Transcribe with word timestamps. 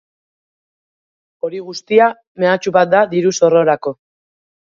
Hori 1.47 1.59
guztia 1.67 2.07
mehatxu 2.45 2.75
bat 2.79 2.91
da 2.95 3.01
diru-zorrorako. 3.13 3.97